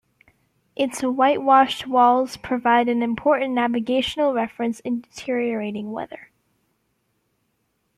[0.75, 6.31] Its whitewashed walls provide an important navigational reference in deteriorating weather.